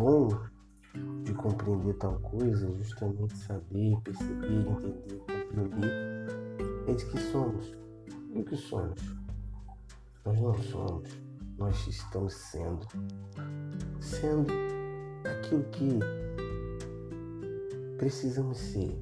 bom 0.00 0.28
de 1.24 1.34
compreender 1.34 1.92
tal 1.98 2.18
coisa 2.20 2.66
é 2.66 2.74
justamente 2.78 3.36
saber, 3.36 3.98
perceber, 4.02 4.66
entender, 4.66 5.18
compreender 5.18 6.26
é 6.88 6.94
de 6.94 7.04
que 7.04 7.18
somos. 7.18 7.76
E 8.32 8.40
o 8.40 8.44
que 8.44 8.56
somos? 8.56 8.98
Nós 10.24 10.40
não 10.40 10.54
somos, 10.54 11.10
nós 11.58 11.86
estamos 11.86 12.32
sendo. 12.32 12.86
Sendo 14.00 14.50
aquilo 15.30 15.64
que 15.64 15.98
precisamos 17.98 18.56
ser. 18.56 18.98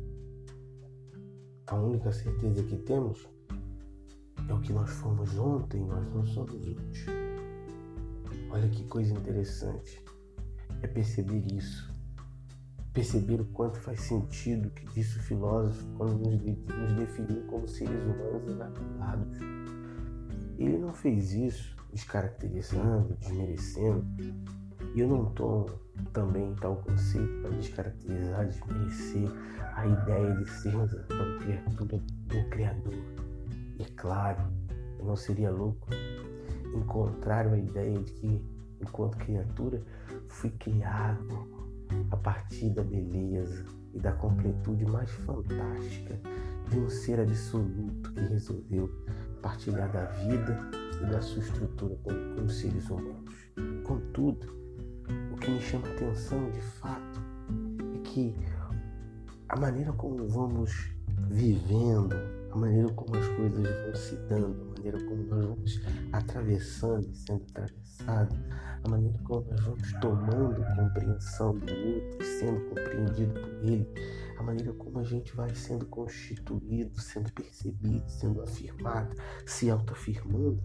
A 1.69 1.77
única 1.77 2.11
certeza 2.11 2.65
que 2.65 2.77
temos 2.77 3.29
é 4.49 4.53
o 4.53 4.61
que 4.61 4.73
nós 4.73 4.91
fomos 4.91 5.39
ontem, 5.39 5.85
nós 5.85 6.05
não 6.12 6.27
somos 6.27 6.55
hoje. 6.55 7.07
Olha 8.51 8.69
que 8.69 8.85
coisa 8.85 9.12
interessante. 9.12 10.03
É 10.83 10.87
perceber 10.87 11.45
isso. 11.53 11.93
Perceber 12.93 13.41
o 13.41 13.45
quanto 13.47 13.79
faz 13.81 14.01
sentido 14.01 14.71
que 14.71 14.85
disse 14.95 15.19
o 15.19 15.23
filósofo 15.23 15.87
quando 15.97 16.19
nos, 16.19 16.41
nos 16.41 16.93
definiu 16.95 17.43
como 17.47 17.69
seres 17.69 18.03
humanos 18.05 18.51
inacabados. 18.51 19.39
Ele 20.59 20.79
não 20.79 20.93
fez 20.93 21.33
isso 21.33 21.77
descaracterizando, 21.93 23.17
desmerecendo. 23.21 24.05
E 24.95 25.01
eu 25.01 25.09
não 25.09 25.27
tomo 25.27 25.67
também 26.13 26.55
tal 26.57 26.77
conceito 26.77 27.43
para 27.43 27.51
descaracterizar, 27.51 28.47
desmerecer 28.47 29.29
a 29.75 29.87
ideia 29.87 30.35
de 30.35 30.51
sermos 30.51 30.95
a 30.95 31.39
criatura 31.45 31.98
do 31.98 32.51
Criador. 32.51 32.95
E 33.79 33.83
é 33.83 33.87
claro, 33.97 34.42
eu 34.98 35.05
não 35.05 35.17
seria 35.17 35.51
louco 35.51 35.89
encontrar 36.75 37.47
a 37.47 37.57
ideia 37.57 37.98
de 37.98 38.13
que, 38.13 38.45
enquanto 38.81 39.17
criatura, 39.19 39.83
fui 40.29 40.51
criado 40.51 41.48
a 42.11 42.17
partir 42.17 42.71
da 42.71 42.83
beleza 42.83 43.65
e 43.95 43.98
da 43.98 44.12
completude 44.12 44.85
mais 44.87 45.11
fantástica 45.11 46.20
de 46.69 46.79
um 46.79 46.89
ser 46.89 47.20
absoluto 47.20 48.12
que 48.12 48.20
resolveu 48.20 48.91
partilhar 49.43 49.91
da 49.91 50.05
vida 50.05 50.59
e 51.03 51.07
da 51.07 51.20
sua 51.20 51.43
estrutura 51.43 51.97
como, 52.03 52.35
como 52.35 52.51
seres 52.51 52.89
humanos. 52.91 53.51
Contudo, 53.85 54.47
o 55.33 55.37
que 55.37 55.51
me 55.51 55.61
chama 55.61 55.89
atenção 55.89 56.51
de 56.51 56.61
fato 56.61 57.20
é 57.95 57.98
que 58.01 58.35
a 59.48 59.57
maneira 59.57 59.92
como 59.92 60.29
vamos 60.29 60.91
vivendo, 61.31 62.15
a 62.51 62.57
maneira 62.57 62.89
como 62.95 63.17
as 63.17 63.27
coisas 63.29 63.85
vão 63.85 63.95
se 63.95 64.17
dando, 64.29 64.63
a 64.63 64.77
maneira 64.77 65.05
como 65.05 65.23
nós 65.25 65.45
vamos 65.45 65.81
atravessando 66.13 67.09
e 67.09 67.15
sendo 67.15 67.45
atravessados, 67.51 68.39
a 68.85 68.89
maneira 68.89 69.19
como 69.25 69.47
nós 69.51 69.61
vamos 69.61 69.93
tomando 70.01 70.77
compreensão 70.77 71.59
do 71.59 71.73
outro, 71.73 72.25
sendo 72.25 72.61
compreendido 72.69 73.41
por 73.41 73.65
ele, 73.65 73.89
a 74.39 74.43
maneira 74.43 74.73
como 74.73 74.99
a 74.99 75.05
gente 75.05 75.35
vai 75.35 75.55
sendo 75.55 75.87
constituído, 75.87 77.01
sendo 77.01 77.33
percebido, 77.33 78.09
sendo 78.09 78.43
afirmado, 78.43 79.15
se 79.47 79.71
autoafirmando, 79.71 80.63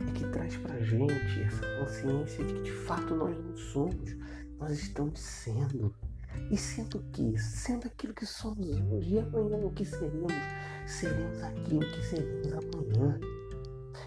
é 0.00 0.12
que 0.12 0.24
traz 0.30 0.56
pra 0.56 0.80
gente 0.80 1.42
essa 1.42 1.62
consciência 1.78 2.44
de 2.44 2.54
que 2.54 2.62
de 2.62 2.72
fato 2.72 3.14
nós 3.14 3.36
não 3.36 3.56
somos, 3.56 4.16
nós 4.58 4.72
estamos 4.72 5.20
sendo. 5.20 5.94
E 6.50 6.56
sendo 6.56 7.00
que? 7.12 7.38
Sendo 7.38 7.86
aquilo 7.86 8.14
que 8.14 8.26
somos 8.26 8.68
hoje. 8.68 9.14
E 9.14 9.18
amanhã 9.18 9.58
o 9.64 9.70
que 9.70 9.84
seremos? 9.84 10.32
Seremos 10.86 11.42
aquilo 11.42 11.80
que 11.80 12.02
seremos 12.02 12.52
amanhã. 12.52 13.20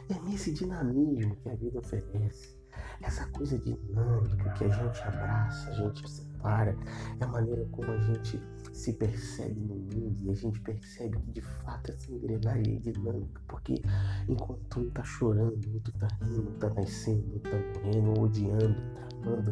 É 0.10 0.20
nesse 0.28 0.52
dinamismo 0.52 1.36
que 1.38 1.50
a 1.50 1.56
vida 1.56 1.80
oferece. 1.80 2.58
Essa 3.02 3.26
coisa 3.28 3.58
dinâmica 3.58 4.54
que 4.54 4.66
a 4.66 4.70
gente 4.70 5.02
abraça, 5.02 5.70
a 5.70 5.74
gente 5.74 6.04
separa, 6.44 6.78
é 7.20 7.24
a 7.24 7.28
maneira 7.28 7.66
como 7.72 7.90
a 7.90 7.98
gente 7.98 8.40
se 8.74 8.94
percebe 8.94 9.60
no 9.62 9.76
mundo 9.76 10.18
e 10.24 10.30
a 10.30 10.34
gente 10.34 10.60
percebe 10.60 11.18
que 11.20 11.32
de 11.32 11.42
fato 11.42 11.92
essa 11.92 12.12
engrenagem 12.12 12.76
é 12.76 12.80
dinâmica, 12.92 13.42
porque 13.48 13.82
enquanto 14.28 14.80
um 14.80 14.90
tá 14.90 15.04
chorando, 15.04 15.74
outro 15.74 15.94
tá 16.00 16.08
rindo, 16.22 16.52
tá 16.60 16.70
nascendo, 16.72 17.40
tá 17.40 17.50
morrendo, 17.86 18.22
odiando, 18.22 18.76
tá 18.96 19.08
amando, 19.16 19.52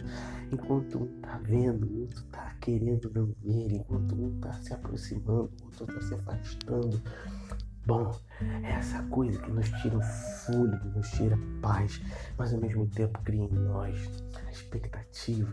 enquanto 0.52 1.04
um 1.04 1.22
tá 1.22 1.40
vendo, 1.44 2.02
outro 2.02 2.24
tá 2.26 2.56
querendo 2.60 3.12
não 3.14 3.28
ver, 3.42 3.72
enquanto 3.72 4.16
um 4.16 4.40
tá 4.40 4.54
se 4.54 4.74
aproximando, 4.74 5.52
outro 5.64 5.86
tá 5.86 6.02
se 6.02 6.14
afastando. 6.14 7.02
Bom, 7.84 8.16
é 8.64 8.74
essa 8.74 9.02
coisa 9.04 9.42
que 9.42 9.52
nos 9.52 9.68
tira 9.82 9.98
o 9.98 10.02
fôlego, 10.02 10.88
nos 10.90 11.10
tira 11.12 11.36
a 11.36 11.62
paz, 11.62 12.00
mas 12.38 12.54
ao 12.54 12.60
mesmo 12.60 12.86
tempo 12.86 13.20
cria 13.24 13.44
em 13.44 13.50
nós 13.50 14.00
a 14.36 14.52
expectativa, 14.52 15.01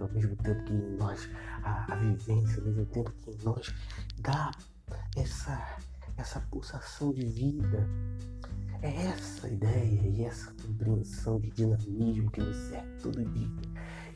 ao 0.01 0.09
mesmo 0.13 0.37
tempo 0.37 0.65
que 0.65 0.73
em 0.73 0.97
nós 0.97 1.29
a, 1.63 1.93
a 1.93 1.97
vivência, 1.97 2.59
ao 2.59 2.67
mesmo 2.67 2.87
tempo 2.87 3.13
que 3.13 3.31
em 3.31 3.39
nós 3.45 3.75
dá 4.19 4.51
essa, 5.17 5.79
essa 6.17 6.41
pulsação 6.51 7.13
de 7.13 7.25
vida. 7.27 7.87
É 8.81 9.07
essa 9.07 9.49
ideia 9.49 10.09
e 10.09 10.25
essa 10.25 10.53
compreensão 10.53 11.41
de 11.41 11.51
dinamismo 11.51 12.31
que 12.31 12.41
nos 12.41 12.57
serve 12.57 12.97
todo 13.03 13.25
dia. 13.25 13.49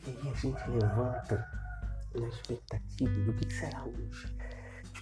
E 0.07 0.09
aí 0.09 0.31
a 0.31 0.33
gente 0.35 0.69
levanta 0.69 1.45
na 2.15 2.27
expectativa 2.27 3.19
do 3.25 3.33
que 3.33 3.53
será 3.53 3.83
hoje 3.83 4.33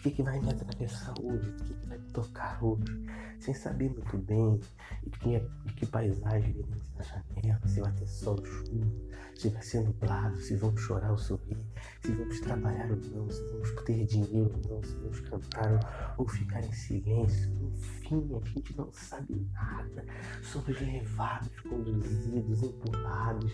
o 0.02 0.04
que, 0.04 0.10
que 0.10 0.24
vai 0.24 0.40
me 0.40 0.50
atravessar 0.50 1.14
hoje, 1.22 1.48
o 1.48 1.54
que, 1.64 1.74
que 1.76 1.88
vai 1.88 1.98
me 2.00 2.12
tocar 2.12 2.64
hoje, 2.64 3.06
sem 3.40 3.54
saber 3.54 3.92
muito 3.92 4.18
bem 4.18 4.60
de 5.04 5.20
que, 5.20 5.40
de 5.40 5.74
que 5.74 5.86
paisagem 5.86 6.66
na 6.98 7.04
janela, 7.04 7.31
se 7.72 7.80
vai 7.80 7.92
ter 7.94 8.08
sol, 8.08 8.38
chuva, 8.46 8.92
se 9.36 9.50
vai 9.50 9.62
ser 9.64 9.82
nublado, 9.82 10.38
se 10.42 10.56
vamos 10.56 10.82
chorar 10.82 11.12
ou 11.12 11.18
sorrir, 11.18 11.58
se 12.02 12.12
vamos 12.12 12.40
trabalhar 12.42 12.92
ou 12.92 12.98
não, 12.98 13.30
se 13.30 13.42
vamos 13.48 13.72
ter 13.86 14.06
dinheiro 14.06 14.52
ou 14.66 14.76
não, 14.76 14.84
se 14.84 14.96
vamos 14.96 15.20
cantar 15.22 16.16
ou 16.18 16.28
ficar 16.28 16.60
em 16.64 16.72
silêncio. 16.74 17.50
Enfim, 17.74 18.30
a 18.36 18.48
gente 18.50 18.78
não 18.78 18.92
sabe 18.92 19.48
nada. 19.54 20.06
Somos 20.44 20.80
levados, 20.82 21.60
conduzidos, 21.62 22.62
empurrados. 22.62 23.52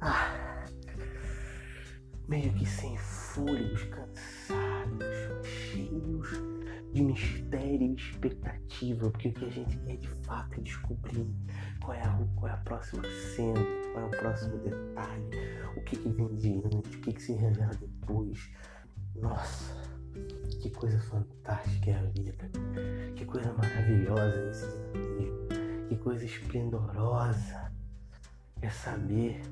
Ah, 0.00 0.66
meio 2.28 2.52
que 2.54 2.66
sem 2.66 2.96
fôlegos, 2.96 3.82
cansados, 3.84 5.06
cheios 5.42 6.53
de 6.94 7.02
mistério 7.02 7.82
e 7.82 7.94
expectativa, 7.94 9.10
porque 9.10 9.28
o 9.28 9.32
que 9.32 9.44
a 9.44 9.50
gente 9.50 9.76
quer 9.78 9.96
de 9.96 10.08
fato 10.24 10.54
é 10.54 10.62
descobrir 10.62 11.26
qual 11.82 11.92
é 11.92 12.00
a, 12.00 12.26
qual 12.36 12.48
é 12.48 12.54
a 12.54 12.56
próxima 12.58 13.02
cena, 13.34 13.60
qual 13.92 14.04
é 14.04 14.06
o 14.06 14.10
próximo 14.10 14.56
detalhe, 14.58 15.28
o 15.76 15.80
que, 15.82 15.96
que 15.96 16.08
vem 16.08 16.36
diante, 16.36 16.96
o 16.96 17.00
que, 17.00 17.12
que 17.12 17.20
se 17.20 17.32
revela 17.32 17.74
depois. 17.74 18.48
Nossa, 19.16 19.74
que 20.62 20.70
coisa 20.70 21.00
fantástica 21.00 21.90
é 21.90 21.94
a 21.94 22.02
vida, 22.04 22.50
que 23.16 23.24
coisa 23.24 23.52
maravilhosa 23.54 24.50
esse 24.50 24.66
dinamismo, 24.92 25.48
que 25.88 25.96
coisa 25.96 26.24
esplendorosa 26.24 27.72
é 28.62 28.70
saber 28.70 29.42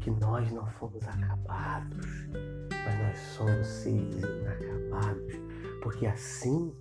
que 0.00 0.10
nós 0.10 0.50
não 0.50 0.66
fomos 0.66 1.06
acabados, 1.06 2.26
mas 2.84 2.98
nós 2.98 3.18
somos 3.36 3.66
seres 3.68 4.16
inacabados, 4.16 5.51
porque 5.82 6.06
assim 6.06 6.72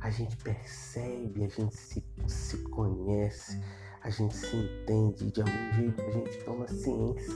a 0.00 0.10
gente 0.10 0.36
percebe, 0.38 1.44
a 1.44 1.48
gente 1.48 1.76
se, 1.76 2.04
se 2.26 2.58
conhece, 2.68 3.62
a 4.02 4.10
gente 4.10 4.34
se 4.34 4.56
entende, 4.56 5.28
e 5.28 5.30
de 5.30 5.40
algum 5.40 5.72
jeito 5.74 6.02
a 6.02 6.10
gente 6.10 6.44
toma 6.44 6.66
ciência 6.66 7.34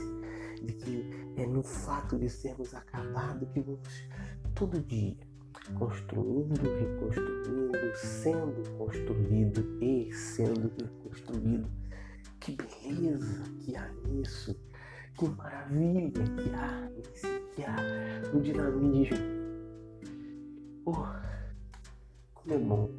de 0.61 0.73
que 0.73 1.33
é 1.37 1.45
no 1.45 1.63
fato 1.63 2.17
de 2.17 2.29
sermos 2.29 2.73
acabados 2.73 3.47
que 3.53 3.61
vamos 3.61 4.07
todo 4.55 4.81
dia 4.81 5.15
construindo, 5.77 6.61
reconstruindo, 6.61 7.95
sendo 7.95 8.77
construído 8.77 9.81
e 9.81 10.11
sendo 10.13 10.71
reconstruído. 10.79 11.69
Que 12.39 12.55
beleza 12.55 13.43
que 13.59 13.75
há 13.75 13.89
nisso! 14.07 14.55
Que 15.15 15.29
maravilha 15.29 16.11
que 16.11 16.49
há 16.53 16.91
que 17.55 17.63
há 17.63 17.77
no 18.33 18.41
dinamismo. 18.41 19.44
Oh, 20.87 20.93
como 22.35 22.53
é 22.53 22.57
bom. 22.59 22.91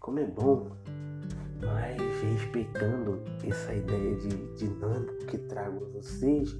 Como 0.00 0.18
é 0.18 0.26
bom. 0.26 0.70
Mas 1.60 2.00
respeitando 2.22 3.22
essa 3.44 3.74
ideia 3.74 4.16
de 4.16 4.54
dinâmico 4.56 5.26
que 5.26 5.36
trago 5.36 5.84
a 5.84 5.88
vocês, 5.90 6.56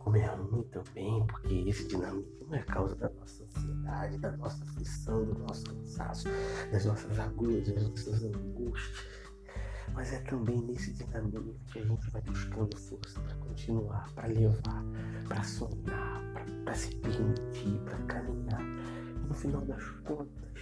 como 0.00 0.16
é 0.16 0.26
ruim 0.26 0.64
também, 0.64 1.24
porque 1.28 1.54
esse 1.68 1.86
dinamismo 1.86 2.52
é 2.52 2.62
causa 2.62 2.96
da 2.96 3.08
nossa 3.10 3.44
ansiedade, 3.44 4.18
da 4.18 4.32
nossa 4.32 4.64
aflição, 4.64 5.24
do 5.24 5.38
nosso 5.38 5.64
cansaço, 5.66 6.28
das 6.72 6.84
nossas 6.84 7.16
agulhas, 7.20 7.68
das 7.68 7.88
nossas 7.88 8.24
angústias 8.24 9.06
mas 9.96 10.12
é 10.12 10.18
também 10.20 10.60
nesse 10.60 10.92
dinamismo 10.92 11.54
que 11.72 11.78
a 11.78 11.82
gente 11.82 12.10
vai 12.10 12.20
buscando 12.22 12.76
força 12.76 13.18
para 13.20 13.34
continuar, 13.36 14.12
para 14.14 14.28
levar, 14.28 14.84
para 15.26 15.42
sonhar, 15.42 16.22
para 16.64 16.74
se 16.74 16.94
permitir, 16.96 17.80
para 17.86 17.98
final 19.36 19.60
das 19.62 19.84
contas, 20.04 20.60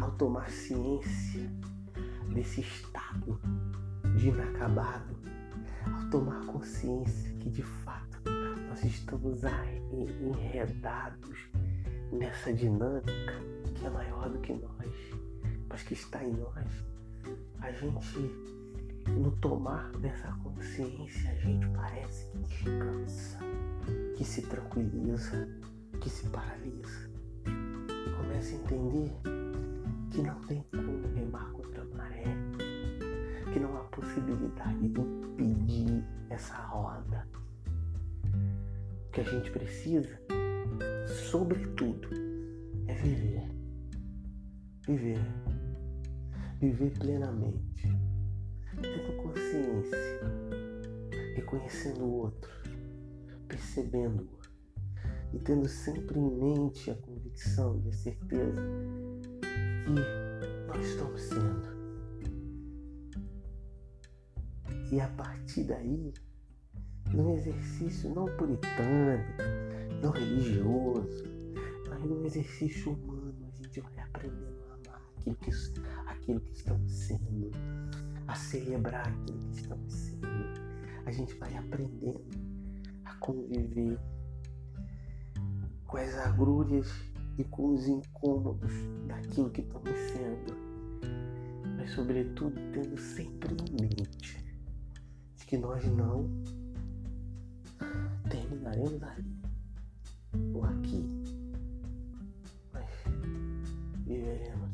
ao 0.00 0.10
tomar 0.12 0.48
ciência 0.50 1.50
desse 2.32 2.60
estado 2.60 3.40
de 4.16 4.28
inacabado, 4.28 5.16
ao 5.92 6.10
tomar 6.10 6.46
consciência 6.46 7.34
que 7.34 7.50
de 7.50 7.62
fato 7.62 8.20
nós 8.68 8.84
estamos 8.84 9.40
enredados 9.92 11.38
nessa 12.12 12.52
dinâmica 12.52 13.34
que 13.74 13.84
é 13.84 13.90
maior 13.90 14.30
do 14.30 14.38
que 14.38 14.52
nós, 14.52 14.94
mas 15.68 15.82
que 15.82 15.94
está 15.94 16.24
em 16.24 16.32
nós. 16.32 16.84
A 17.60 17.72
gente, 17.72 18.18
no 19.08 19.32
tomar 19.38 19.90
dessa 19.98 20.28
consciência, 20.42 21.30
a 21.30 21.34
gente 21.34 21.68
parece 21.70 22.28
que 22.28 22.38
descansa, 22.38 23.38
que 24.16 24.24
se 24.24 24.42
tranquiliza, 24.42 25.48
que 26.00 26.08
se 26.08 26.28
paralisa. 26.28 27.13
Começa 28.34 28.56
a 28.56 28.58
entender 28.58 29.12
que 30.10 30.20
não 30.20 30.40
tem 30.40 30.64
como 30.72 31.06
remar 31.14 31.52
contra 31.52 31.82
a 31.82 31.84
maré, 31.84 32.24
que 33.52 33.60
não 33.60 33.76
há 33.76 33.84
possibilidade 33.84 34.88
de 34.88 35.00
impedir 35.00 36.04
essa 36.30 36.56
roda. 36.56 37.28
O 39.06 39.12
que 39.12 39.20
a 39.20 39.22
gente 39.22 39.52
precisa, 39.52 40.20
sobretudo, 41.30 42.08
é 42.88 42.94
viver. 42.94 43.48
Viver. 44.88 45.20
Viver 46.58 46.90
plenamente. 46.98 47.86
Tendo 48.82 49.16
consciência. 49.22 50.20
Reconhecendo 51.36 52.02
o 52.02 52.14
outro. 52.14 52.50
Percebendo-o. 53.46 54.43
E 55.34 55.38
tendo 55.40 55.68
sempre 55.68 56.16
em 56.16 56.30
mente 56.30 56.92
a 56.92 56.94
convicção 56.94 57.82
e 57.84 57.88
a 57.88 57.92
certeza 57.92 58.62
que 59.84 60.68
nós 60.68 60.86
estamos 60.86 61.20
sendo. 61.22 61.74
E 64.92 65.00
a 65.00 65.08
partir 65.08 65.64
daí, 65.64 66.14
num 67.12 67.34
exercício 67.34 68.14
não 68.14 68.26
puritano, 68.36 69.24
não 70.00 70.12
religioso, 70.12 71.24
mas 71.88 72.04
num 72.04 72.24
exercício 72.24 72.92
humano, 72.92 73.34
a 73.52 73.56
gente 73.60 73.80
vai 73.80 73.98
aprendendo 73.98 74.62
a 74.70 74.74
amar 74.74 75.02
aquilo 75.16 75.36
que, 75.36 75.50
aquilo 76.06 76.40
que 76.42 76.52
estamos 76.52 76.92
sendo, 76.92 77.50
a 78.28 78.36
celebrar 78.36 79.08
aquilo 79.08 79.38
que 79.40 79.56
estamos 79.56 79.92
sendo. 79.92 80.28
A 81.04 81.10
gente 81.10 81.34
vai 81.34 81.56
aprendendo 81.56 82.24
a 83.04 83.16
conviver 83.16 83.98
com 85.86 85.96
as 85.96 86.14
agrúrias 86.18 86.88
e 87.38 87.44
com 87.44 87.74
os 87.74 87.86
incômodos 87.86 88.72
daquilo 89.06 89.50
que 89.50 89.60
estamos 89.60 89.98
sendo, 90.12 90.56
mas 91.76 91.90
sobretudo 91.90 92.54
tendo 92.72 92.98
sempre 92.98 93.54
em 93.54 93.72
mente 93.80 94.44
de 95.36 95.46
que 95.46 95.58
nós 95.58 95.84
não 95.84 96.28
terminaremos 98.28 99.02
ali 99.02 99.34
ou 100.54 100.64
aqui, 100.64 101.04
mas 102.72 102.90
viveremos 104.04 104.70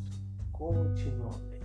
continuamente 0.53 1.61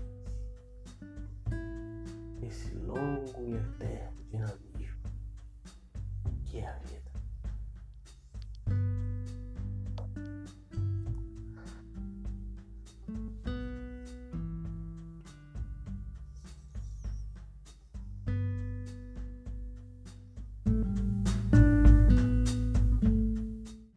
esse 2.41 2.75
longo 2.75 3.41
e 3.41 3.55
eterno 3.55 4.15
dinamismo 4.29 4.64